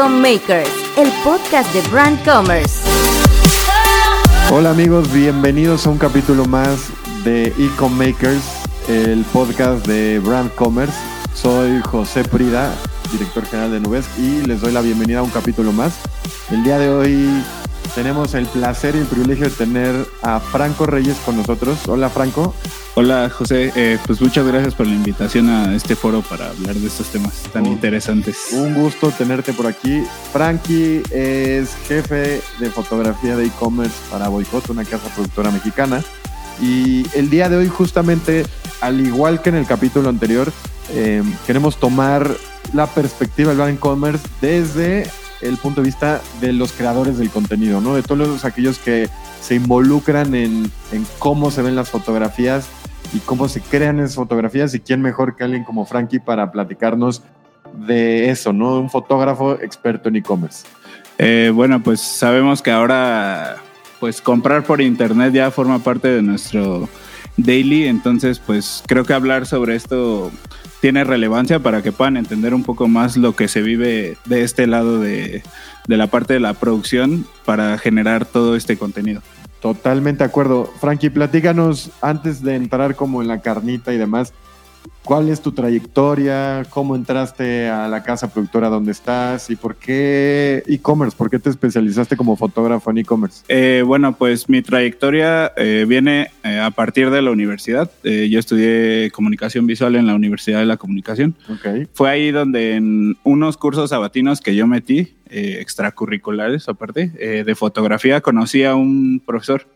[0.00, 2.80] Ecom Makers, el podcast de Brand Commerce.
[4.50, 6.86] Hola amigos, bienvenidos a un capítulo más
[7.22, 8.42] de Ecom Makers,
[8.88, 10.94] el podcast de Brand Commerce.
[11.34, 12.74] Soy José Prida,
[13.12, 15.92] director general de Nubes, y les doy la bienvenida a un capítulo más.
[16.50, 17.28] El día de hoy
[17.94, 21.78] tenemos el placer y el privilegio de tener a Franco Reyes con nosotros.
[21.88, 22.54] Hola Franco.
[22.94, 26.86] Hola José, eh, pues muchas gracias por la invitación a este foro para hablar de
[26.86, 28.36] estos temas tan interesantes.
[28.52, 30.02] Un gusto tenerte por aquí.
[30.32, 36.02] Frankie es jefe de fotografía de e-commerce para Boicot, una casa productora mexicana.
[36.60, 38.44] Y el día de hoy justamente,
[38.80, 40.52] al igual que en el capítulo anterior,
[40.90, 42.30] eh, queremos tomar
[42.72, 45.08] la perspectiva del e-commerce desde
[45.42, 47.94] el punto de vista de los creadores del contenido, ¿no?
[47.94, 49.08] De todos aquellos que
[49.40, 50.70] se involucran en,
[51.18, 52.68] cómo se ven las fotografías
[53.12, 57.22] y cómo se crean esas fotografías y quién mejor que alguien como Frankie para platicarnos
[57.86, 58.78] de eso, ¿no?
[58.78, 60.66] Un fotógrafo experto en e-commerce.
[61.18, 63.56] Eh, bueno, pues sabemos que ahora,
[63.98, 66.88] pues comprar por internet ya forma parte de nuestro
[67.36, 70.30] daily, entonces pues creo que hablar sobre esto
[70.80, 74.66] tiene relevancia para que puedan entender un poco más lo que se vive de este
[74.66, 75.42] lado de,
[75.86, 79.22] de la parte de la producción para generar todo este contenido.
[79.60, 80.70] Totalmente de acuerdo.
[80.80, 84.32] Frankie, platícanos antes de entrar como en la carnita y demás.
[85.04, 86.64] ¿Cuál es tu trayectoria?
[86.70, 89.50] ¿Cómo entraste a la casa productora donde estás?
[89.50, 91.16] ¿Y por qué e-commerce?
[91.16, 93.42] ¿Por qué te especializaste como fotógrafo en e-commerce?
[93.48, 97.90] Eh, bueno, pues mi trayectoria eh, viene eh, a partir de la universidad.
[98.04, 101.34] yo estudié comunicación visual en la Universidad de la Comunicación.
[101.58, 101.88] Okay.
[101.92, 108.64] Fue ahí donde en unos cursos sabatinos que yo metí, extracurriculares aparte, de fotografía, conocí
[108.64, 109.66] a un profesor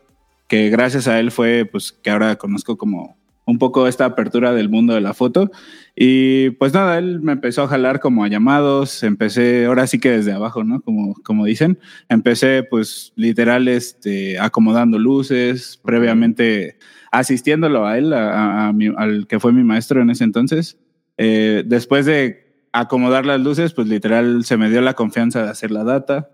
[0.48, 4.68] que gracias a él fue, pues, que ahora conozco como un poco esta apertura del
[4.68, 5.50] mundo de la foto.
[5.94, 10.10] Y pues nada, él me empezó a jalar como a llamados, empecé, ahora sí que
[10.10, 10.80] desde abajo, ¿no?
[10.80, 11.78] Como, como dicen,
[12.08, 16.78] empecé pues literal este, acomodando luces, previamente
[17.12, 20.78] asistiéndolo a él, a, al que fue mi maestro en ese entonces.
[21.16, 25.70] Eh, después de acomodar las luces, pues literal se me dio la confianza de hacer
[25.70, 26.30] la data.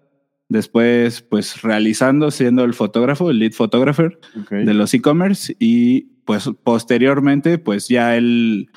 [0.49, 4.19] Después, pues realizando, siendo el fotógrafo, el lead photographer
[4.50, 8.70] de los e-commerce y pues posteriormente, pues ya él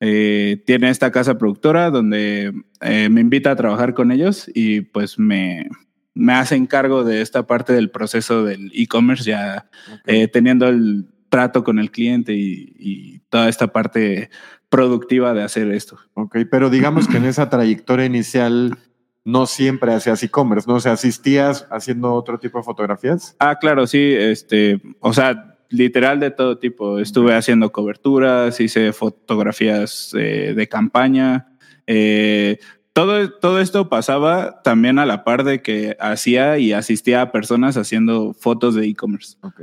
[0.00, 5.18] eh, tiene esta casa productora donde eh, me invita a trabajar con ellos y pues
[5.18, 5.68] me,
[6.14, 9.68] me hace cargo de esta parte del proceso del e-commerce, ya
[10.06, 14.30] eh, teniendo el trato con el cliente y, toda esta parte
[14.68, 15.98] productiva de hacer esto.
[16.14, 18.78] Ok, pero digamos que en esa trayectoria inicial
[19.24, 20.76] no siempre hacías e-commerce, ¿no?
[20.76, 23.34] O sea, asistías haciendo otro tipo de fotografías.
[23.40, 26.98] Ah, claro, sí, este, o sea, literal de todo tipo.
[26.98, 31.56] Estuve haciendo coberturas, hice fotografías eh, de campaña.
[31.86, 32.58] Eh,
[32.92, 37.76] todo, todo esto pasaba también a la par de que hacía y asistía a personas
[37.76, 39.36] haciendo fotos de e-commerce.
[39.42, 39.62] Ok,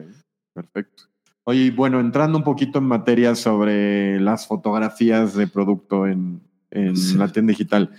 [0.54, 1.04] perfecto.
[1.44, 7.28] Oye, bueno, entrando un poquito en materia sobre las fotografías de producto en, en la
[7.30, 7.92] tienda digital.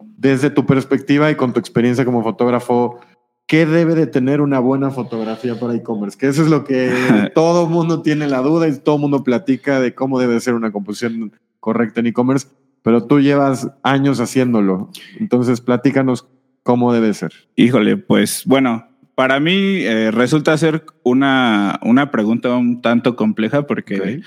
[0.00, 3.00] Desde tu perspectiva y con tu experiencia como fotógrafo,
[3.48, 6.16] ¿qué debe de tener una buena fotografía para e-commerce?
[6.16, 6.92] Que eso es lo que
[7.34, 11.32] todo mundo tiene la duda y todo mundo platica de cómo debe ser una composición
[11.58, 12.46] correcta en e-commerce,
[12.82, 14.90] pero tú llevas años haciéndolo.
[15.18, 16.28] Entonces, platícanos
[16.62, 17.32] cómo debe ser.
[17.56, 24.20] Híjole, pues bueno, para mí eh, resulta ser una, una pregunta un tanto compleja porque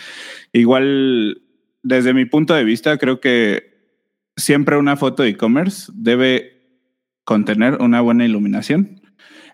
[0.52, 1.44] igual
[1.84, 3.72] desde mi punto de vista creo que
[4.36, 6.58] siempre una foto de e-commerce debe
[7.24, 9.00] contener una buena iluminación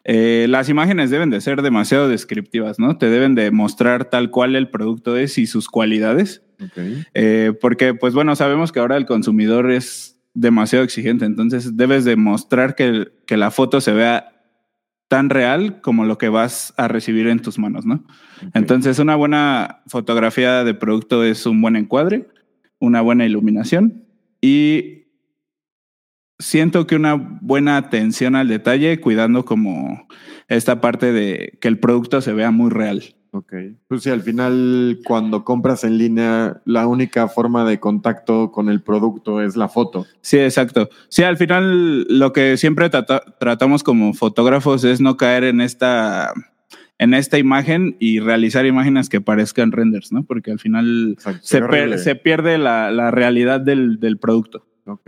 [0.10, 2.98] eh, las imágenes deben de ser demasiado descriptivas, ¿no?
[2.98, 6.42] Te deben de mostrar tal cual el producto es y sus cualidades.
[7.14, 12.16] Eh, porque, pues bueno, sabemos que ahora el consumidor es demasiado exigente, entonces debes de
[12.16, 14.38] mostrar que, que la foto se vea
[15.10, 18.06] tan real como lo que vas a recibir en tus manos, ¿no?
[18.54, 22.30] Entonces, una buena fotografía de producto es un buen encuadre,
[22.80, 24.06] una buena iluminación
[24.40, 24.97] y
[26.40, 30.08] siento que una buena atención al detalle, cuidando como
[30.48, 33.04] esta parte de que el producto se vea muy real.
[33.32, 33.54] Ok.
[33.88, 38.82] Pues sí, al final cuando compras en línea, la única forma de contacto con el
[38.82, 40.08] producto es la foto.
[40.22, 40.90] Sí, exacto.
[41.10, 42.90] Sí, al final lo que siempre
[43.40, 46.34] tratamos como fotógrafos es no caer en esta
[47.00, 50.24] en esta imagen y realizar imágenes que parezcan renders, ¿no?
[50.24, 51.62] Porque al final se,
[52.00, 54.66] se, pierde la, la realidad del, del producto.
[54.88, 55.08] Ok.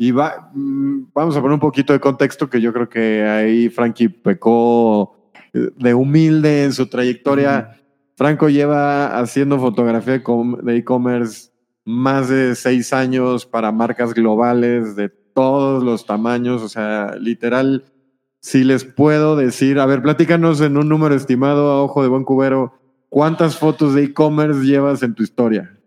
[0.00, 3.68] Y va, mm, vamos a poner un poquito de contexto que yo creo que ahí
[3.68, 5.18] Frankie pecó
[5.52, 7.76] eh, de humilde en su trayectoria.
[8.16, 10.22] Franco lleva haciendo fotografía
[10.62, 11.50] de e-commerce
[11.84, 17.84] más de seis años para marcas globales de todos los tamaños, o sea, literal,
[18.40, 22.24] si les puedo decir, a ver, platícanos en un número estimado a ojo de buen
[22.24, 22.74] cubero,
[23.08, 25.78] ¿cuántas fotos de e-commerce llevas en tu historia?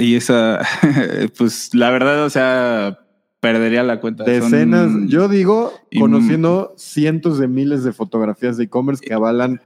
[0.00, 0.60] Y esa,
[1.38, 3.05] pues la verdad, o sea,
[3.40, 4.24] perdería la cuenta.
[4.24, 9.60] Decenas, Son- yo digo, y- conociendo cientos de miles de fotografías de e-commerce que avalan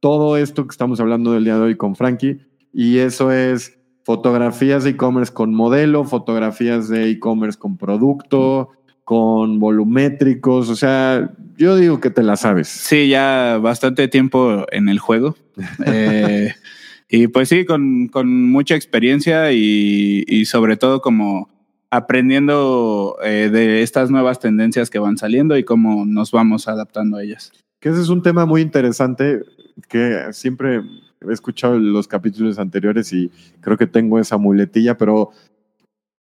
[0.00, 2.40] todo esto que estamos hablando del día de hoy con Frankie,
[2.72, 8.70] y eso es fotografías de e-commerce con modelo, fotografías de e-commerce con producto,
[9.04, 12.68] con volumétricos, o sea, yo digo que te la sabes.
[12.68, 15.36] Sí, ya bastante tiempo en el juego.
[15.86, 16.52] Eh,
[17.08, 21.48] y pues sí, con, con mucha experiencia y, y sobre todo como
[21.96, 27.22] aprendiendo eh, de estas nuevas tendencias que van saliendo y cómo nos vamos adaptando a
[27.22, 27.52] ellas.
[27.80, 29.42] Que ese es un tema muy interesante
[29.88, 30.80] que siempre
[31.28, 33.30] he escuchado los capítulos anteriores y
[33.60, 35.30] creo que tengo esa muletilla, pero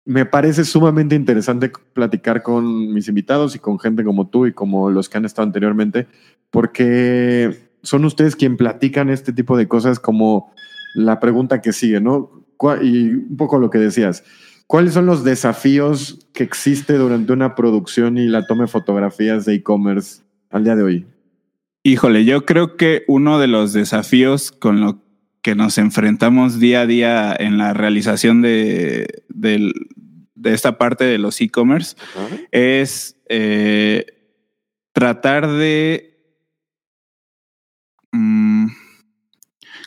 [0.07, 4.91] me parece sumamente interesante platicar con mis invitados y con gente como tú y como
[4.91, 6.07] los que han estado anteriormente,
[6.51, 10.53] porque son ustedes quien platican este tipo de cosas como
[10.95, 12.31] la pregunta que sigue, ¿no?
[12.57, 14.25] ¿Cuál- Y un poco lo que decías.
[14.71, 19.55] ¿Cuáles son los desafíos que existe durante una producción y la toma de fotografías de
[19.55, 21.07] e-commerce al día de hoy?
[21.83, 25.03] Híjole, yo creo que uno de los desafíos con lo
[25.43, 29.73] que nos enfrentamos día a día en la realización de, de
[30.45, 31.97] esta parte de los e-commerce
[32.53, 34.07] es eh,
[34.93, 36.10] tratar de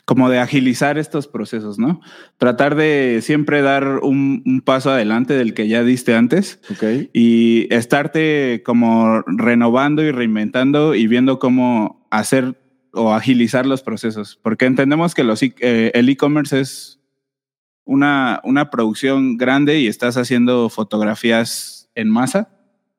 [0.04, 2.00] como de agilizar estos procesos, ¿no?
[2.36, 6.60] Tratar de siempre dar un, un paso adelante del que ya diste antes
[7.12, 12.60] y estarte como renovando y reinventando y viendo cómo hacer
[12.92, 17.00] o agilizar los procesos, porque entendemos que los e- eh, el e-commerce es
[17.84, 22.50] una, una producción grande y estás haciendo fotografías en masa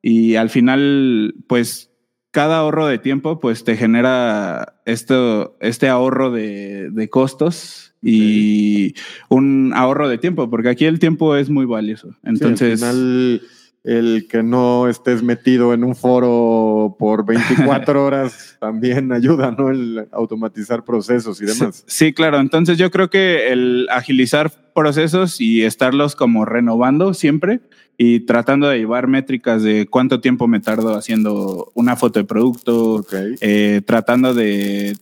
[0.02, 1.90] y al final, pues
[2.36, 8.92] cada ahorro de tiempo, pues te genera esto, este ahorro de, de costos y
[9.30, 12.14] un ahorro de tiempo, porque aquí el tiempo es muy valioso.
[12.24, 13.42] Entonces, Sí, al final,
[13.84, 19.70] el que no estés metido en un foro por 24 horas también ayuda, ¿no?
[19.70, 21.84] El automatizar procesos y demás.
[21.86, 22.38] Sí, sí, claro.
[22.38, 27.60] Entonces yo creo que el agilizar procesos y estarlos como renovando siempre
[27.98, 33.06] y tratando de llevar métricas de cuánto tiempo me tardo haciendo una foto de producto,
[33.40, 34.96] eh, tratando de,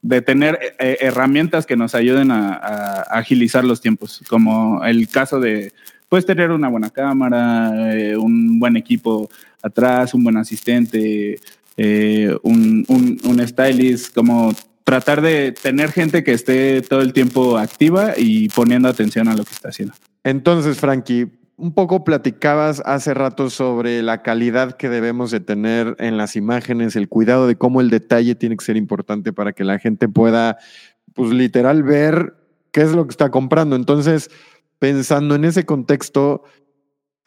[0.00, 5.40] de tener eh, herramientas que nos ayuden a, a agilizar los tiempos, como el caso
[5.40, 5.72] de
[6.08, 9.30] pues tener una buena cámara, eh, un buen equipo
[9.62, 11.40] atrás, un buen asistente,
[11.78, 14.52] eh, un, un, un stylist, como
[14.84, 19.44] tratar de tener gente que esté todo el tiempo activa y poniendo atención a lo
[19.44, 19.94] que está haciendo.
[20.22, 21.28] Entonces, Frankie,
[21.62, 26.96] un poco platicabas hace rato sobre la calidad que debemos de tener en las imágenes,
[26.96, 30.58] el cuidado de cómo el detalle tiene que ser importante para que la gente pueda,
[31.14, 32.34] pues literal, ver
[32.72, 33.76] qué es lo que está comprando.
[33.76, 34.28] Entonces,
[34.80, 36.42] pensando en ese contexto,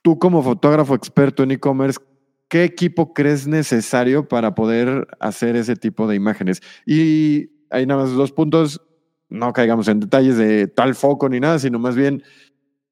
[0.04, 2.02] tú como fotógrafo experto en e-commerce,
[2.50, 6.62] ¿qué equipo crees necesario para poder hacer ese tipo de imágenes?
[6.86, 8.82] Y hay nada más dos puntos,
[9.30, 12.22] no caigamos en detalles de tal foco ni nada, sino más bien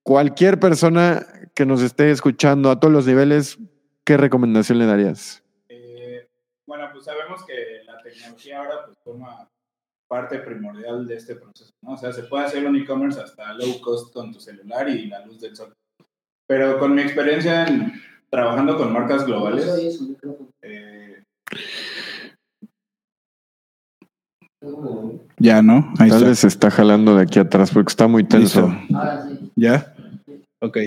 [0.03, 1.25] cualquier persona
[1.55, 3.57] que nos esté escuchando a todos los niveles,
[4.03, 5.43] ¿qué recomendación le darías?
[5.69, 6.27] Eh,
[6.67, 9.49] bueno, pues sabemos que la tecnología ahora pues forma
[10.07, 11.93] parte primordial de este proceso, ¿no?
[11.93, 15.25] O sea, se puede hacer un e-commerce hasta low cost con tu celular y la
[15.25, 15.73] luz del sol.
[16.45, 17.93] Pero con mi experiencia en,
[18.29, 19.99] trabajando con marcas globales,
[20.61, 21.23] eh,
[25.37, 25.93] ya, ¿no?
[25.99, 26.27] Ahí Tal está.
[26.27, 28.73] vez se está jalando de aquí atrás porque está muy tenso.
[28.93, 29.51] Ahora sí.
[29.55, 29.92] ¿Ya?
[30.63, 30.77] Ok.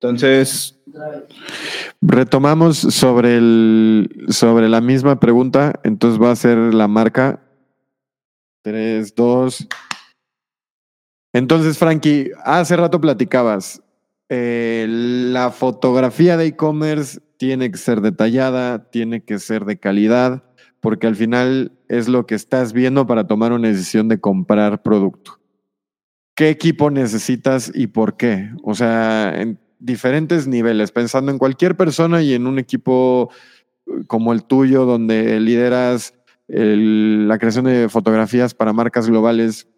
[0.00, 0.78] Entonces.
[2.02, 7.40] Retomamos sobre, el, sobre la misma pregunta, entonces va a ser la marca.
[8.62, 9.66] Tres, dos.
[11.32, 13.80] Entonces, Frankie, hace rato platicabas.
[14.28, 20.42] eh, la fotografía de e-commerce tiene que ser detallada, tiene que ser de calidad,
[20.80, 25.35] porque al final es lo que estás viendo para tomar una decisión de comprar producto.
[26.36, 28.50] ¿Qué equipo necesitas y por qué?
[28.62, 33.30] O sea, en diferentes niveles, pensando en cualquier persona y en un equipo
[33.86, 36.14] eh, como el tuyo, donde lideras
[36.48, 39.68] el- la creación de fotografías para marcas globales,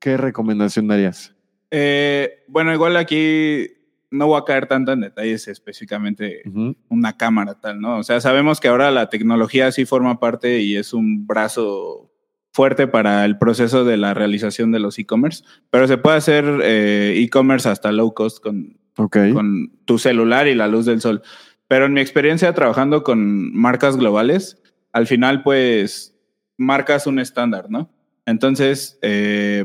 [0.00, 1.34] ¿qué recomendación darías?
[1.70, 3.66] eh, bueno, igual aquí
[4.10, 6.40] no voy a caer tanto en detalles específicamente
[6.88, 7.98] una cámara tal, ¿no?
[7.98, 12.10] O sea, sabemos que ahora la tecnología sí forma parte y es un brazo
[12.58, 17.14] fuerte para el proceso de la realización de los e-commerce, pero se puede hacer eh,
[17.16, 19.16] e-commerce hasta low cost con, Ok.
[19.32, 21.22] con tu celular y la luz del sol.
[21.68, 24.60] Pero en mi experiencia trabajando con marcas globales,
[24.92, 26.16] al final pues
[26.56, 27.92] marcas un estándar, ¿no?
[28.26, 29.64] Entonces, eh,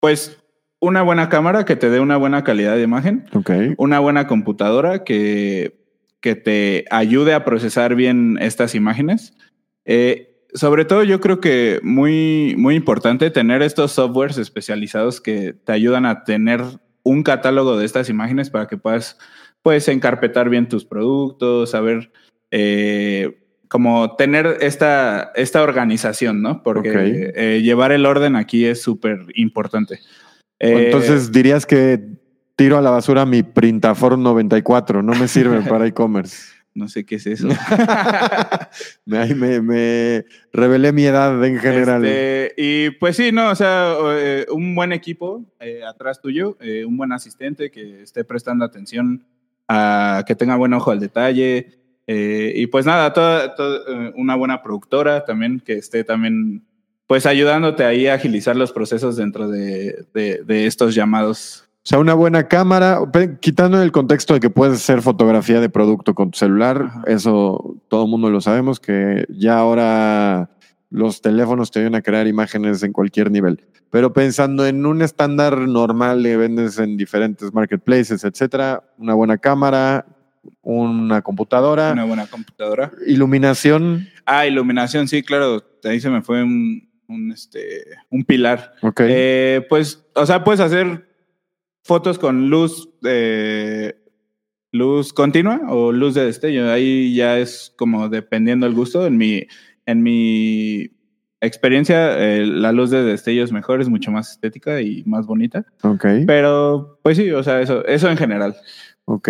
[0.00, 0.36] pues
[0.80, 3.50] una buena cámara que te dé una buena calidad de imagen, Ok.
[3.76, 5.78] una buena computadora que,
[6.20, 9.34] que te ayude a procesar bien estas imágenes.
[9.84, 15.72] Eh, sobre todo yo creo que muy, muy importante tener estos softwares especializados que te
[15.72, 16.60] ayudan a tener
[17.02, 19.18] un catálogo de estas imágenes para que puedas
[19.62, 22.10] pues encarpetar bien tus productos, saber
[22.50, 26.62] eh, como tener esta, esta organización, ¿no?
[26.62, 30.00] Porque eh, llevar el orden aquí es súper importante.
[30.58, 32.00] Eh, Entonces dirías que
[32.56, 36.61] tiro a la basura mi Printaform 94, no me sirve para e-commerce.
[36.74, 37.48] No sé qué es eso.
[39.04, 42.04] Me, ahí me, me revelé mi edad en general.
[42.04, 46.84] Este, y pues sí, no, o sea, eh, un buen equipo eh, atrás tuyo, eh,
[46.84, 49.24] un buen asistente que esté prestando atención
[49.68, 51.78] a que tenga buen ojo al detalle.
[52.06, 56.62] y pues nada, toda, toda, una buena productora también que esté también
[57.06, 61.68] pues ayudándote ahí a agilizar los procesos dentro de, de- de estos llamados.
[61.84, 63.00] O sea, una buena cámara,
[63.40, 67.02] quitando el contexto de que puedes hacer fotografía de producto con tu celular, Ajá.
[67.08, 70.48] eso todo el mundo lo sabemos, que ya ahora
[70.90, 73.64] los teléfonos te ayudan a crear imágenes en cualquier nivel.
[73.90, 80.06] Pero pensando en un estándar normal que vendes en diferentes marketplaces, etcétera, una buena cámara,
[80.62, 82.92] una computadora, Una buena computadora.
[83.08, 85.64] iluminación, Ah, iluminación, sí, claro.
[85.82, 88.72] Ahí se me fue un, un, este, un pilar.
[88.82, 89.00] ok.
[89.04, 91.08] Eh, pues, o sea, puedes hacer
[91.82, 93.96] fotos con luz de
[94.72, 96.70] luz continua o luz de destello.
[96.70, 99.06] Ahí ya es como dependiendo del gusto.
[99.06, 99.46] En mi,
[99.86, 100.90] en mi
[101.40, 105.66] experiencia, eh, la luz de destello es mejor, es mucho más estética y más bonita.
[105.82, 106.06] ok.
[106.26, 108.56] Pero, pues sí, o sea, eso, eso en general.
[109.04, 109.28] Ok,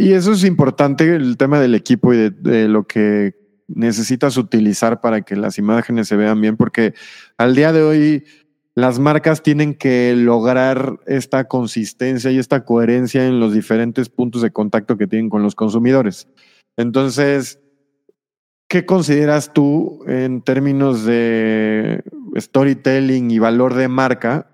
[0.00, 3.36] y eso es importante, el tema del equipo y de, de lo que
[3.68, 6.92] necesitas utilizar para que las imágenes se vean bien, porque
[7.38, 8.24] al día de hoy
[8.76, 14.50] las marcas tienen que lograr esta consistencia y esta coherencia en los diferentes puntos de
[14.50, 16.28] contacto que tienen con los consumidores.
[16.76, 17.58] Entonces,
[18.68, 22.04] ¿qué consideras tú en términos de
[22.36, 24.50] storytelling y valor de marca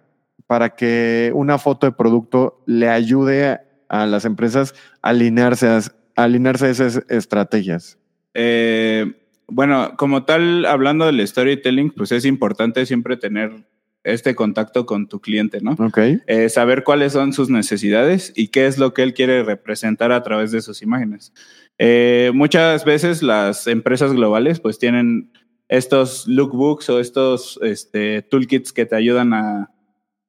[0.47, 5.81] para que una foto de producto le ayude a, las empresas a alinearse a,
[6.15, 7.99] alinearse esas estrategias?
[8.35, 9.05] Eh,
[9.49, 13.65] bueno, como tal, hablando del storytelling, pues es importante siempre tener
[14.05, 15.73] este contacto con tu cliente, ¿no?
[15.79, 20.13] Ok, Eh, saber cuáles son sus necesidades y qué es lo que él quiere representar
[20.13, 21.33] a través de sus imágenes.
[21.79, 25.33] Eh, muchas veces las empresas globales pues tienen
[25.69, 29.71] estos lookbooks o estos este, toolkits que te ayudan a,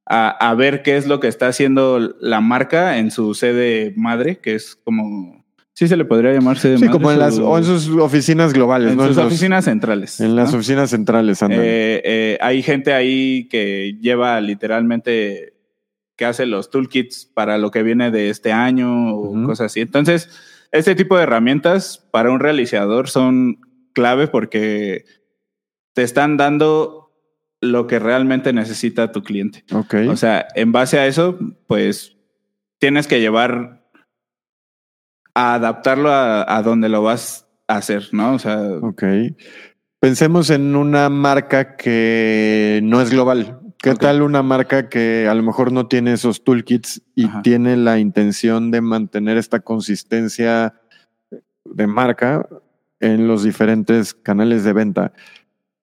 [0.06, 4.38] a, a ver qué es lo que está haciendo la marca en su sede madre,
[4.38, 5.43] que es como,
[5.74, 8.92] sí se le podría llamar sede sí, como en las, o en sus oficinas globales,
[8.92, 9.08] en ¿no?
[9.08, 10.20] sus En los- oficinas centrales.
[10.20, 10.58] En las ¿no?
[10.60, 11.42] oficinas centrales.
[11.42, 15.54] Eh, eh, hay gente ahí que lleva literalmente,
[16.16, 19.82] que hace los toolkits para lo que viene de este año o cosas así.
[19.82, 20.30] Entonces,
[20.72, 23.60] este tipo de herramientas para un realizador son
[23.94, 25.06] clave porque
[25.94, 27.12] te están dando
[27.62, 29.64] lo que realmente necesita tu cliente.
[29.72, 29.96] ok.
[30.10, 31.38] O sea, en base a eso,
[31.68, 32.18] pues
[32.80, 33.83] tienes que llevar
[35.36, 38.34] a adaptarlo a, a donde lo vas a hacer, ¿no?
[38.34, 39.04] O sea, Ok.
[40.00, 43.62] Pensemos en una marca que no es global.
[43.78, 47.42] ¿Qué tal una marca que a lo mejor no tiene esos toolkits y Ajá.
[47.42, 50.74] tiene la intención de mantener esta consistencia
[51.66, 52.48] de marca
[53.00, 55.14] en los diferentes canales de venta?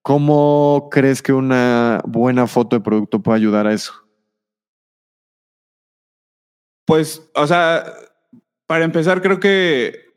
[0.03, 3.93] ¿Cómo crees que una buena foto de producto puede ayudar a eso?
[6.87, 7.85] Pues, o sea,
[8.71, 10.13] para empezar, creo que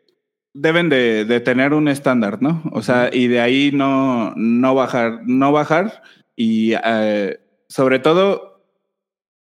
[0.54, 2.62] deben de, de tener un estándar, ¿no?
[2.72, 6.04] O sea, y de ahí no, no bajar, no bajar
[6.36, 8.64] y eh, sobre todo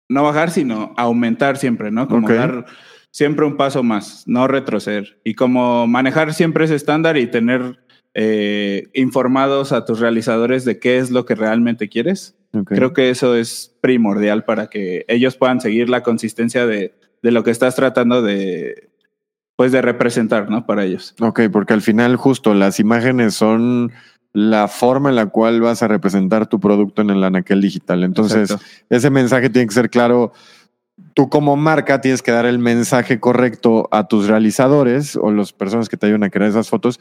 [0.07, 2.07] no bajar, sino aumentar siempre, ¿no?
[2.07, 2.65] Como dar
[3.11, 5.19] siempre un paso más, no retroceder.
[5.25, 7.83] Y como manejar siempre ese estándar y tener
[8.13, 12.37] eh, informados a tus realizadores de qué es lo que realmente quieres.
[12.67, 17.43] Creo que eso es primordial para que ellos puedan seguir la consistencia de, de lo
[17.43, 18.92] que estás tratando de,
[19.55, 20.65] pues, de representar, ¿no?
[20.65, 21.15] Para ellos.
[21.21, 23.91] Ok, porque al final justo las imágenes son
[24.33, 28.03] la forma en la cual vas a representar tu producto en el anaquel digital.
[28.03, 28.65] Entonces, Exacto.
[28.89, 30.33] ese mensaje tiene que ser claro.
[31.13, 35.87] Tú como marca tienes que dar el mensaje correcto a tus realizadores o las personas
[35.87, 36.99] que te ayudan a crear esas fotos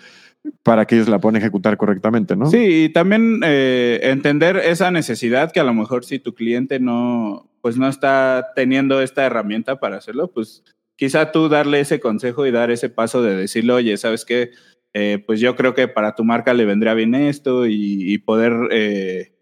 [0.62, 2.50] para que ellos la puedan ejecutar correctamente, ¿no?
[2.50, 7.48] Sí, y también eh, entender esa necesidad que a lo mejor si tu cliente no,
[7.62, 10.62] pues no está teniendo esta herramienta para hacerlo, pues
[10.96, 14.50] quizá tú darle ese consejo y dar ese paso de decirle, oye, ¿sabes qué?
[14.94, 19.32] Eh, pues yo creo que para tu marca le vendría bien esto y, poder eh,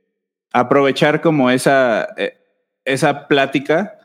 [0.52, 2.38] aprovechar como esa, eh,
[2.85, 3.97] esa plática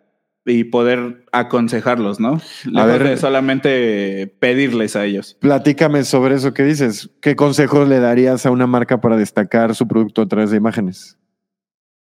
[0.46, 2.40] y poder aconsejarlos, ¿no?
[2.75, 5.36] A ver, de solamente pedirles a ellos.
[5.40, 7.10] Platícame sobre eso que dices.
[7.20, 11.18] ¿Qué consejos le darías a una marca para destacar su producto a través de imágenes?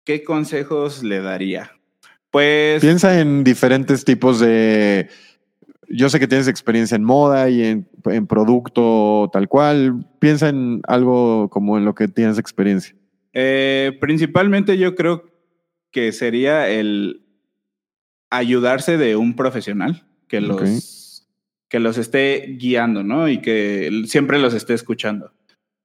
[0.04, 1.72] ¿Qué consejos le daría?
[2.30, 2.80] Pues.
[2.80, 5.08] Piensa en diferentes tipos de.
[5.90, 10.06] Yo sé que tienes experiencia en moda y en, en producto tal cual.
[10.18, 12.94] Piensa en algo como en lo que tienes experiencia.
[13.32, 15.30] Eh, principalmente yo creo
[15.90, 17.22] que sería el
[18.30, 21.26] ayudarse de un profesional que los,
[21.68, 23.28] que los esté guiando, ¿no?
[23.28, 25.32] Y que siempre los esté escuchando.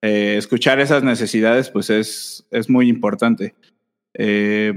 [0.01, 3.55] Eh, escuchar esas necesidades, pues es, es muy importante.
[4.13, 4.73] Eh,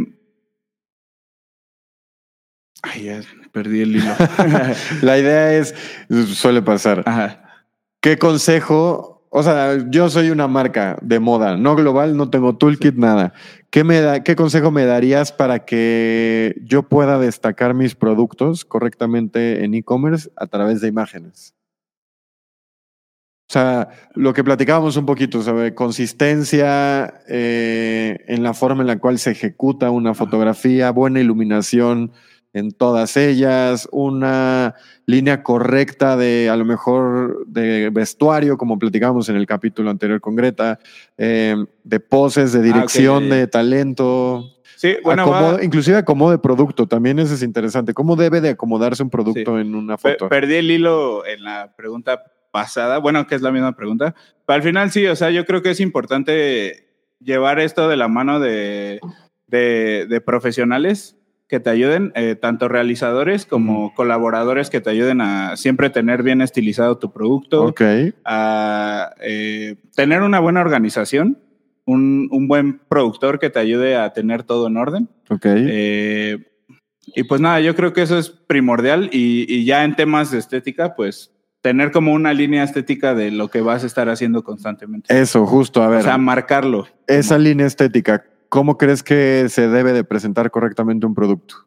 [2.92, 3.20] ay, ya
[3.52, 4.12] perdí el hilo.
[5.02, 5.74] La idea es,
[6.34, 7.04] suele pasar.
[8.00, 12.94] ¿Qué consejo o sea, yo soy una marca de moda, no global, no tengo toolkit,
[12.94, 13.34] nada.
[13.68, 19.62] ¿Qué, me da, ¿Qué consejo me darías para que yo pueda destacar mis productos correctamente
[19.62, 21.54] en e-commerce a través de imágenes?
[23.50, 28.98] O sea, lo que platicábamos un poquito sobre consistencia eh, en la forma en la
[28.98, 32.10] cual se ejecuta una fotografía, buena iluminación,
[32.56, 39.36] en todas ellas, una línea correcta de a lo mejor de vestuario, como platicamos en
[39.36, 40.78] el capítulo anterior con Greta,
[41.18, 44.54] em, de poses, de ah, dirección, de talento.
[44.76, 47.92] Sí, bueno, inclusive acomodo de producto, también eso es interesante.
[47.92, 50.30] ¿Cómo debe de acomodarse un producto en una foto?
[50.30, 54.14] Perdí el hilo en la pregunta pasada, bueno, que es la misma pregunta,
[54.46, 56.88] pero al final sí, o sea, yo creo que es importante
[57.20, 58.98] llevar esto de la mano de,
[59.46, 61.16] de profesionales
[61.48, 66.40] que te ayuden, eh, tanto realizadores como colaboradores que te ayuden a siempre tener bien
[66.40, 67.73] estilizado tu producto,
[68.25, 71.38] a eh, tener una buena organización,
[71.84, 75.08] un, un, buen productor que te ayude a tener todo en orden.
[75.44, 76.38] Eh,
[77.14, 80.38] y pues nada, yo creo que eso es primordial y, y ya en temas de
[80.38, 81.30] estética, pues
[81.66, 85.16] tener como una línea estética de lo que vas a estar haciendo constantemente.
[85.16, 86.00] Eso, justo, a ver.
[86.00, 86.86] O sea, marcarlo.
[87.08, 91.67] Esa línea estética, ¿cómo crees que se debe de presentar correctamente un producto?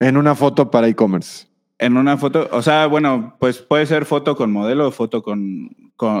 [0.00, 1.46] En una foto para e-commerce.
[1.80, 5.70] En una foto, o sea, bueno, pues puede ser foto con modelo o foto con,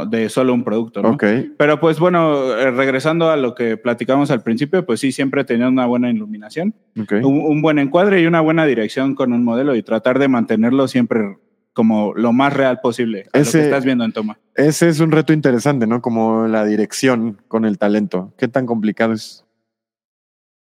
[0.08, 1.10] de solo un producto, ¿no?
[1.10, 1.24] Ok.
[1.56, 5.66] Pero pues bueno, eh, regresando a lo que platicamos al principio, pues sí, siempre tener
[5.66, 6.74] una buena iluminación,
[7.22, 11.38] un, buen encuadre y una buena dirección con un modelo y tratar de mantenerlo siempre
[11.72, 14.38] como lo más real posible a lo que estás viendo en toma.
[14.54, 16.02] Ese es un reto interesante, ¿no?
[16.02, 18.32] Como la dirección con el talento.
[18.36, 19.44] ¿Qué tan complicado es?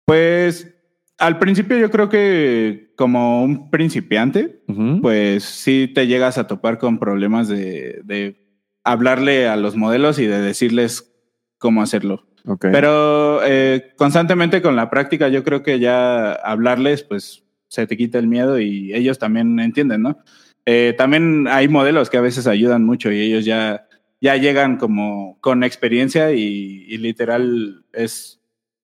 [0.05, 0.75] Pues
[1.21, 4.63] al principio yo creo que como un principiante,
[5.03, 8.37] pues sí te llegas a topar con problemas de,
[8.83, 11.13] hablarle a los modelos y de decirles
[11.59, 12.27] cómo hacerlo.
[12.59, 18.19] Pero eh, constantemente con la práctica yo creo que ya hablarles pues se te quita
[18.19, 20.19] el miedo y ellos también entienden, ¿no?
[20.65, 23.87] Eh, también hay modelos que a veces ayudan mucho y ellos ya,
[24.23, 28.40] ya llegan como con experiencia y literal es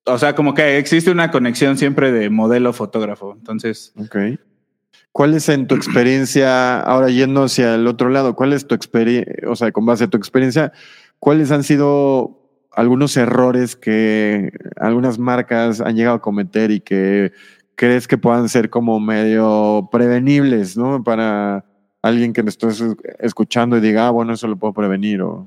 [0.07, 3.35] o sea, como que existe una conexión siempre de modelo fotógrafo.
[3.37, 3.92] Entonces.
[3.97, 4.16] Ok.
[5.12, 9.35] ¿Cuál es en tu experiencia, ahora yendo hacia el otro lado, cuál es tu experiencia,
[9.49, 10.73] o sea, con base a tu experiencia,
[11.19, 17.33] cuáles han sido algunos errores que algunas marcas han llegado a cometer y que
[17.77, 21.03] crees que puedan ser como medio prevenibles, ¿no?
[21.03, 21.64] Para
[22.03, 22.69] alguien que me esté
[23.19, 25.47] escuchando y diga, ah, bueno, eso lo puedo prevenir o...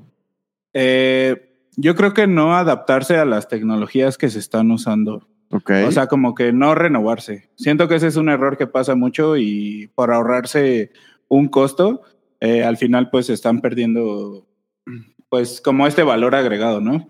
[0.72, 5.26] Eh, yo creo que no adaptarse a las tecnologías que se están usando.
[5.50, 5.84] Okay.
[5.84, 7.50] O sea, como que no renovarse.
[7.56, 10.92] Siento que ese es un error que pasa mucho y por ahorrarse
[11.28, 12.02] un costo,
[12.40, 14.46] eh, al final pues están perdiendo
[15.28, 17.08] pues como este valor agregado, ¿no?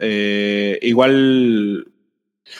[0.00, 1.92] Eh, igual...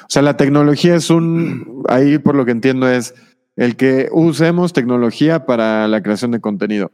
[0.03, 3.15] O sea, la tecnología es un, ahí por lo que entiendo es
[3.57, 6.93] el que usemos tecnología para la creación de contenido.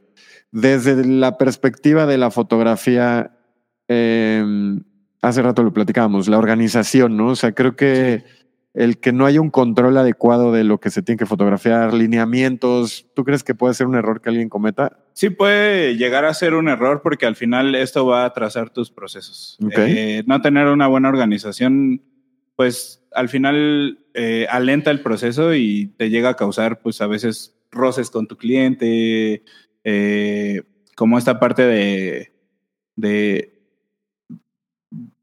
[0.52, 3.33] Desde la perspectiva de la fotografía,
[3.88, 4.44] eh,
[5.22, 7.28] hace rato lo platicábamos, la organización, ¿no?
[7.28, 8.24] O sea, creo que
[8.74, 13.06] el que no haya un control adecuado de lo que se tiene que fotografiar, lineamientos,
[13.14, 14.98] ¿tú crees que puede ser un error que alguien cometa?
[15.12, 18.90] Sí, puede llegar a ser un error porque al final esto va a atrasar tus
[18.90, 19.56] procesos.
[19.76, 22.02] Eh, no tener una buena organización,
[22.56, 27.56] pues al final eh, alenta el proceso y te llega a causar, pues a veces
[27.70, 29.44] roces con tu cliente,
[29.84, 30.62] eh,
[30.96, 32.32] como esta parte de,
[32.96, 33.53] de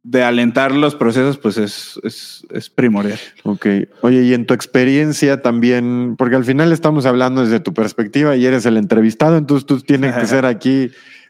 [0.03, 3.19] de alentar los procesos, pues es, es, es primordial.
[3.43, 3.67] Ok.
[4.01, 8.45] Oye, y en tu experiencia también, porque al final estamos hablando desde tu perspectiva y
[8.45, 10.89] eres el entrevistado, entonces tú tienes que ser aquí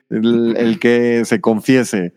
[0.10, 2.14] el, el que se confiese.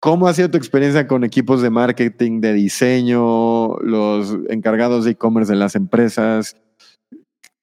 [0.00, 5.52] ¿Cómo ha sido tu experiencia con equipos de marketing, de diseño, los encargados de e-commerce
[5.52, 6.56] de las empresas?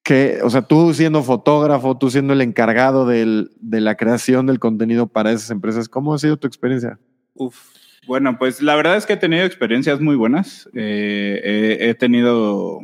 [0.02, 4.58] Que, o sea, tú siendo fotógrafo, tú siendo el encargado del- de la creación del
[4.58, 6.98] contenido para esas empresas, ¿cómo ha sido tu experiencia?
[7.46, 7.72] Uf.
[8.06, 10.68] Bueno, pues la verdad es que he tenido experiencias muy buenas.
[10.74, 12.80] Eh, he, he tenido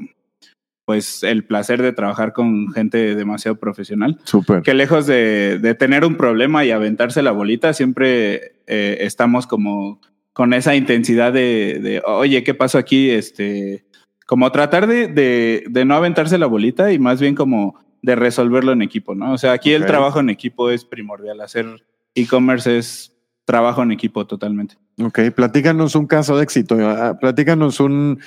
[0.85, 4.19] pues el placer de trabajar con gente demasiado profesional.
[4.25, 4.63] Súper.
[4.63, 10.01] Que lejos de, de tener un problema y aventarse la bolita, siempre eh, estamos como
[10.33, 13.11] con esa intensidad de, de, oye, ¿qué pasó aquí?
[13.11, 13.85] Este,
[14.25, 18.73] como tratar de, de, de no aventarse la bolita y más bien como de resolverlo
[18.73, 19.33] en equipo, ¿no?
[19.33, 21.41] O sea, aquí el trabajo en equipo es primordial.
[21.41, 21.67] Hacer
[22.15, 23.18] e-commerce es
[23.49, 24.77] trabajo en equipo totalmente.
[25.03, 26.77] Ok, platícanos un caso de éxito.
[26.81, 28.21] ah, Platícanos un,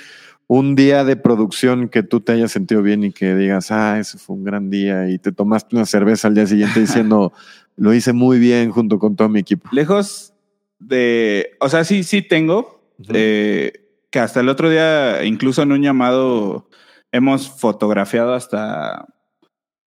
[0.48, 4.18] un día de producción que tú te hayas sentido bien y que digas, ah, ese
[4.18, 7.32] fue un gran día y te tomaste una cerveza al día siguiente diciendo,
[7.76, 9.68] lo hice muy bien junto con todo mi equipo.
[9.70, 10.34] Lejos
[10.80, 12.82] de, o sea, sí, sí tengo,
[13.14, 13.72] eh,
[14.10, 16.68] que hasta el otro día, incluso en un llamado,
[17.12, 19.06] hemos fotografiado hasta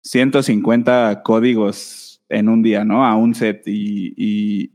[0.03, 3.05] 150 códigos en un día, ¿no?
[3.05, 4.72] A un set y, y,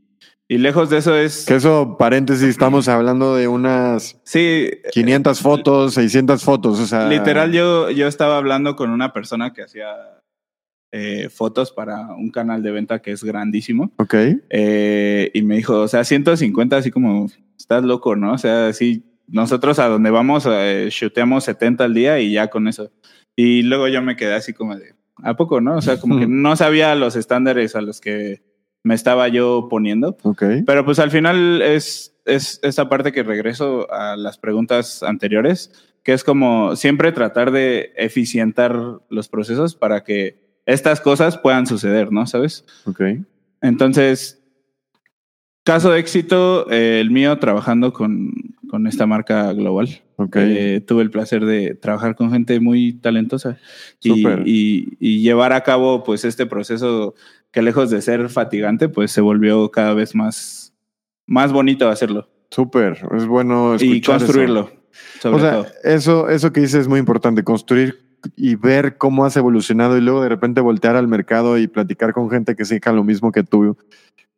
[0.49, 1.45] y lejos de eso es...
[1.45, 7.07] Que eso, paréntesis, estamos hablando de unas Sí, 500 fotos, 600 fotos, o sea.
[7.09, 9.89] literal yo, yo estaba hablando con una persona que hacía
[10.91, 13.93] eh, fotos para un canal de venta que es grandísimo.
[13.99, 14.15] Ok,
[14.49, 18.33] Eh, y me dijo, o sea, 150, así como, estás loco, ¿no?
[18.33, 22.69] O sea, sí, nosotros a donde vamos, eh, shooteamos 70 al día y ya con
[22.69, 22.91] eso.
[23.37, 25.77] Y luego yo me quedé así como de, ¿a poco, no?
[25.77, 28.48] O sea, como que no sabía los estándares a los que
[28.83, 30.17] me estaba yo poniendo.
[30.67, 36.13] Pero pues al final es, es esa parte que regreso a las preguntas anteriores, que
[36.13, 42.27] es como siempre tratar de eficientar los procesos para que estas cosas puedan suceder, ¿no?
[42.27, 42.65] ¿Sabes?
[42.85, 43.01] Ok,
[43.63, 44.43] Entonces,
[45.65, 48.33] caso de éxito, eh, el mío trabajando con,
[48.69, 49.89] con esta marca global.
[50.35, 53.59] Eh, tuve el placer de trabajar con gente muy talentosa
[54.03, 54.43] y, Súper.
[54.47, 57.15] y- y llevar a cabo pues este proceso
[57.53, 60.75] que lejos de ser fatigante, pues se volvió cada vez más,
[61.27, 64.13] más bonito hacerlo Súper, es bueno y eso.
[64.13, 64.71] construirlo.
[65.21, 65.67] Sobre O sea, todo.
[65.85, 68.01] eso, eso que dices es muy importante, construir
[68.37, 72.29] y ver cómo has evolucionado y luego de repente voltear al mercado y platicar con
[72.31, 73.77] gente que seca lo mismo que tú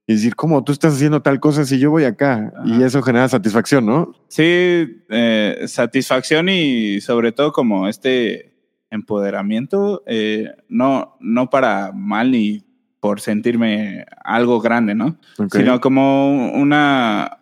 [0.06, 2.52] y decir, ¿cómo tú estás haciendo tal cosa si yo voy acá?
[2.64, 4.12] Y eso genera satisfacción, ¿no?
[4.28, 8.50] Sí, eh, satisfacción y sobre todo como este
[8.90, 12.64] empoderamiento, eh, no, no para mal ni
[12.98, 15.16] por sentirme algo grande, ¿no?
[15.50, 17.38] Sino como una,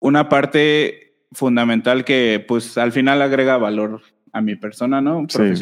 [0.00, 4.02] una parte fundamental que pues al final agrega valor
[4.32, 5.26] a mi persona, ¿no?
[5.28, 5.54] Sí.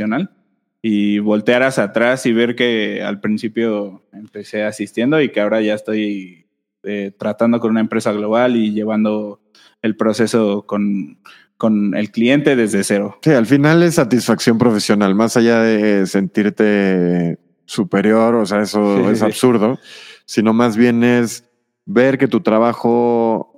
[0.82, 5.74] Y voltear hacia atrás y ver que al principio empecé asistiendo y que ahora ya
[5.74, 6.46] estoy
[6.82, 9.40] eh, tratando con una empresa global y llevando
[9.80, 11.18] el proceso con,
[11.56, 13.18] con el cliente desde cero.
[13.22, 19.12] Sí, al final es satisfacción profesional, más allá de sentirte superior, o sea, eso sí,
[19.12, 19.24] es sí.
[19.24, 19.78] absurdo,
[20.24, 21.44] sino más bien es
[21.84, 23.51] ver que tu trabajo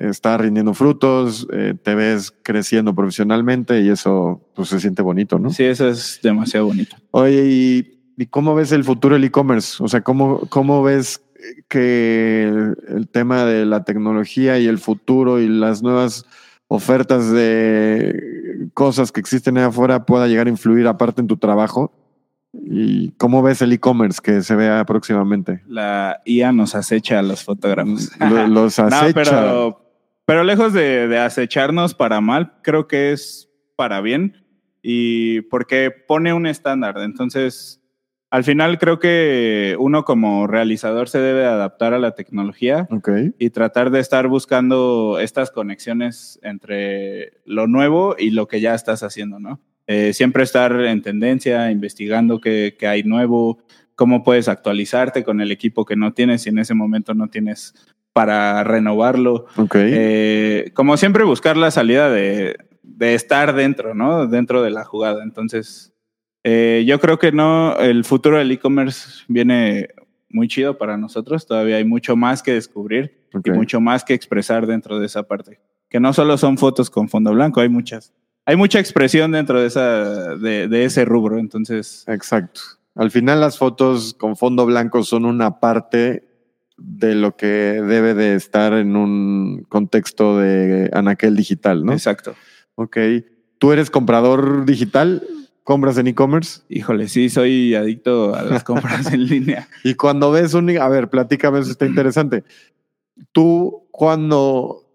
[0.00, 5.50] está rindiendo frutos, eh, te ves creciendo profesionalmente y eso pues se siente bonito, ¿no?
[5.50, 6.96] Sí, eso es demasiado bonito.
[7.10, 9.82] Oye, ¿y, y cómo ves el futuro del e-commerce?
[9.82, 11.22] O sea, ¿cómo, ¿cómo ves
[11.68, 16.24] que el, el tema de la tecnología y el futuro y las nuevas
[16.68, 21.92] ofertas de cosas que existen allá afuera pueda llegar a influir aparte en tu trabajo?
[22.52, 25.62] ¿Y cómo ves el e-commerce que se vea próximamente?
[25.68, 28.10] La IA nos acecha a los fotógrafos.
[28.18, 29.12] Lo- Los No, acecha.
[29.14, 29.87] pero,
[30.28, 34.44] pero lejos de, de acecharnos para mal, creo que es para bien
[34.82, 36.98] y porque pone un estándar.
[36.98, 37.82] Entonces,
[38.28, 42.86] al final creo que uno como realizador se debe adaptar a la tecnología
[43.38, 49.02] y tratar de estar buscando estas conexiones entre lo nuevo y lo que ya estás
[49.02, 49.62] haciendo, ¿no?
[49.86, 53.62] Eh, siempre estar en tendencia, investigando qué, qué hay nuevo,
[53.98, 57.74] cómo puedes actualizarte con el equipo que no tienes si en ese momento no tienes
[58.12, 59.46] para renovarlo.
[59.74, 64.28] Eh, como siempre buscar la salida de, de estar dentro, ¿no?
[64.28, 65.24] Dentro de la jugada.
[65.24, 65.92] Entonces,
[66.44, 69.88] eh, yo creo que no, el futuro del e-commerce viene
[70.28, 71.44] muy chido para nosotros.
[71.44, 75.58] Todavía hay mucho más que descubrir y mucho más que expresar dentro de esa parte.
[75.90, 78.14] Que no solo son fotos con fondo blanco, hay muchas.
[78.46, 81.40] Hay mucha expresión dentro de, esa, de, de ese rubro.
[81.40, 82.77] Entonces, Exacto.
[82.98, 86.28] Al final las fotos con fondo blanco son una parte
[86.76, 91.92] de lo que debe de estar en un contexto de anaquel digital, ¿no?
[91.92, 92.34] Exacto.
[92.74, 92.98] Ok.
[93.58, 95.22] ¿Tú eres comprador digital?
[95.62, 96.62] ¿Compras en e-commerce?
[96.68, 99.68] Híjole, sí, soy adicto a las compras en línea.
[99.84, 100.76] Y cuando ves un...
[100.76, 102.42] A ver, platícame, eso está interesante.
[103.30, 104.88] Tú, cuando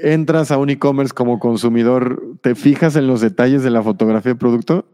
[0.00, 4.38] entras a un e-commerce como consumidor, ¿te fijas en los detalles de la fotografía de
[4.38, 4.86] producto?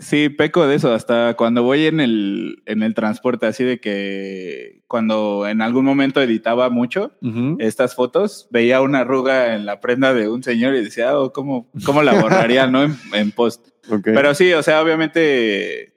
[0.00, 4.82] Sí, peco de eso, hasta cuando voy en el, en el transporte, así de que
[4.86, 7.12] cuando en algún momento editaba mucho
[7.58, 11.68] estas fotos, veía una arruga en la prenda de un señor y decía, oh, ¿cómo,
[11.84, 12.84] cómo la borraría, no?
[12.84, 13.68] En, en post.
[14.04, 15.94] Pero sí, o sea, obviamente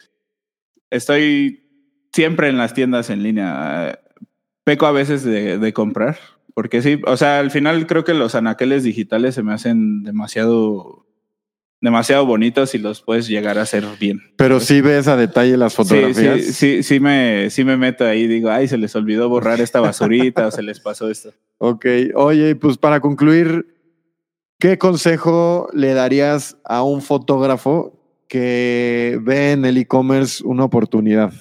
[0.89, 1.63] estoy
[2.11, 3.99] siempre en las tiendas en línea.
[4.63, 6.17] Peco a veces de, de comprar,
[6.53, 11.05] porque sí, o sea, al final creo que los anaqueles digitales se me hacen demasiado,
[11.81, 14.21] demasiado bonitos y los puedes llegar a hacer bien.
[14.37, 16.41] Pero sí ves a detalle las fotografías.
[16.45, 19.81] sí, sí, sí me, sí me meto ahí, digo, ay, se les olvidó borrar esta
[19.81, 21.33] basurita o se les pasó esto.
[21.63, 23.77] Ok, oye, pues para concluir,
[24.59, 31.31] ¿qué consejo le darías a un fotógrafo que ve en el e-commerce una oportunidad?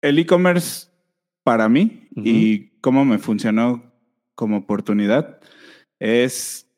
[0.00, 0.90] El e-commerce
[1.42, 3.92] para mí y cómo me funcionó
[4.36, 5.40] como oportunidad
[5.98, 6.69] es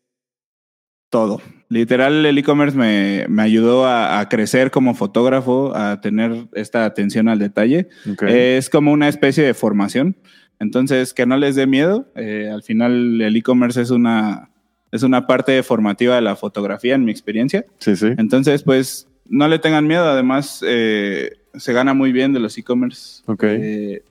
[1.13, 1.43] todo.
[1.69, 7.29] Literal, el e-commerce me, me ayudó a, a crecer como fotógrafo, a tener esta atención
[7.29, 7.89] al detalle.
[8.27, 10.17] Es como una especie de formación.
[10.59, 12.09] Entonces, que no les dé miedo.
[12.17, 14.49] Eh, al final, el e-commerce es una,
[14.91, 17.67] es una parte formativa de la fotografía, en mi experiencia.
[17.79, 18.09] sí, sí.
[18.17, 20.05] Entonces, pues, no le tengan miedo.
[20.09, 23.23] Además, eh, se gana muy bien de los e-commerce.
[23.27, 23.45] Ok.
[23.45, 24.03] Eh,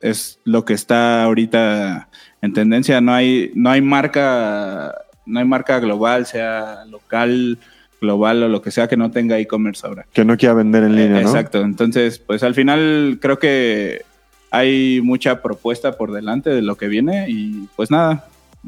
[0.00, 2.08] es lo que está ahorita
[2.42, 3.00] en tendencia.
[3.00, 4.94] No hay, no hay marca,
[5.28, 7.58] no hay marca global, sea local,
[8.00, 10.06] global o lo que sea que no tenga e-commerce ahora.
[10.12, 11.28] Que no quiera vender en línea, Eh, ¿no?
[11.28, 11.60] Exacto.
[11.62, 14.02] Entonces, pues al final creo que
[14.50, 18.26] hay mucha propuesta por delante de lo que viene y pues nada,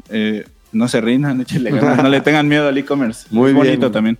[0.09, 3.27] eh, no se rindan, échenle ganas, no le tengan miedo al e-commerce.
[3.31, 3.65] Muy es bien.
[3.67, 4.17] bonito también.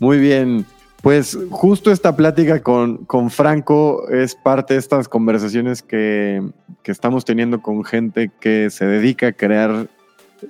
[0.00, 0.66] Muy bien.
[1.02, 6.42] Pues justo esta plática con, con Franco es parte de estas conversaciones que,
[6.82, 9.86] que estamos teniendo con gente que se dedica a crear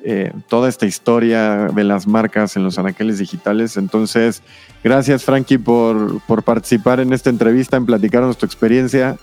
[0.05, 3.77] eh, toda esta historia de las marcas en los anaqueles digitales.
[3.77, 4.43] Entonces,
[4.83, 9.17] gracias Frankie por, por participar en esta entrevista, en platicarnos tu experiencia.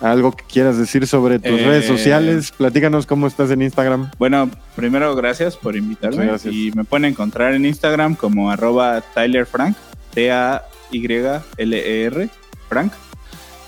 [0.00, 4.12] Algo que quieras decir sobre tus Eh, redes sociales, platícanos cómo estás en Instagram.
[4.16, 6.54] Bueno, primero gracias por invitarme gracias.
[6.54, 9.76] y me pueden encontrar en Instagram como arroba Tyler Frank,
[10.14, 12.28] T-A-Y-L-E-R,
[12.68, 12.92] Frank.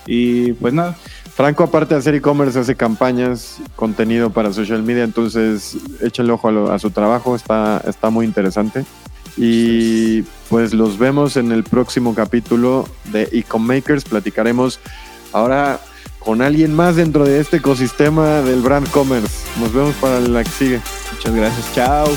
[0.07, 0.95] Y pues nada,
[1.41, 6.51] Franco, aparte de hacer e-commerce, hace campañas, contenido para social media, entonces échale ojo a,
[6.51, 8.85] lo- a su trabajo, está, está muy interesante.
[9.37, 14.03] Y pues los vemos en el próximo capítulo de Ecommakers.
[14.03, 14.79] Platicaremos
[15.33, 15.79] ahora
[16.19, 19.33] con alguien más dentro de este ecosistema del brand commerce.
[19.59, 20.79] Nos vemos para la que sigue.
[21.11, 22.07] muchas gracias, chao.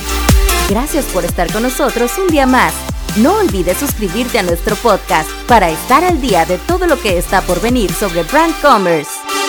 [0.68, 2.74] Gracias por estar con nosotros un día más.
[3.16, 7.42] No olvides suscribirte a nuestro podcast para estar al día de todo lo que está
[7.42, 9.43] por venir sobre Brand Commerce.